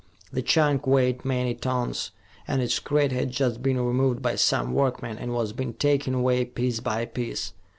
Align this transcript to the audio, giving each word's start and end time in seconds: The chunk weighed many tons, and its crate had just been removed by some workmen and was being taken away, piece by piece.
The 0.33 0.41
chunk 0.41 0.87
weighed 0.87 1.25
many 1.25 1.53
tons, 1.53 2.09
and 2.47 2.59
its 2.59 2.79
crate 2.79 3.11
had 3.11 3.29
just 3.29 3.61
been 3.61 3.77
removed 3.79 4.23
by 4.23 4.33
some 4.35 4.73
workmen 4.73 5.19
and 5.19 5.31
was 5.31 5.53
being 5.53 5.75
taken 5.75 6.15
away, 6.15 6.43
piece 6.43 6.79
by 6.79 7.05
piece. 7.05 7.53